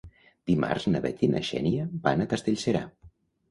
Dimarts 0.51 0.87
na 0.93 1.01
Bet 1.03 1.21
i 1.27 1.29
na 1.35 1.43
Xènia 1.51 1.87
van 2.09 2.27
a 2.27 2.29
Castellserà. 2.35 2.85